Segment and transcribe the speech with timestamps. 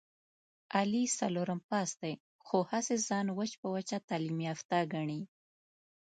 [0.77, 2.13] علي څلورم پاس دی،
[2.45, 5.21] خو هسې ځان وچ په وچه تعلیم یافته ګڼي...